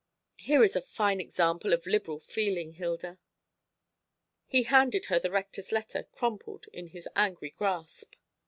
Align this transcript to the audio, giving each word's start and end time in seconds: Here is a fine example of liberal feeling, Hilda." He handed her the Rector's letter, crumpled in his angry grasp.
Here 0.39 0.63
is 0.63 0.75
a 0.75 0.81
fine 0.81 1.21
example 1.21 1.73
of 1.73 1.85
liberal 1.85 2.19
feeling, 2.19 2.71
Hilda." 2.73 3.19
He 4.47 4.63
handed 4.63 5.05
her 5.13 5.19
the 5.19 5.29
Rector's 5.29 5.71
letter, 5.71 6.05
crumpled 6.11 6.65
in 6.73 6.87
his 6.87 7.07
angry 7.15 7.51
grasp. 7.51 8.15